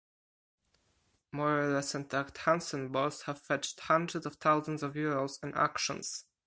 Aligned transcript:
More-or-less 1.31 1.93
intact 1.93 2.39
Hansen 2.39 2.91
balls 2.91 3.21
have 3.27 3.39
fetched 3.39 3.81
hundreds 3.81 4.25
of 4.25 4.37
thousands 4.37 4.81
of 4.81 4.95
Euros 4.95 5.37
in 5.43 5.53
auctions. 5.55 6.25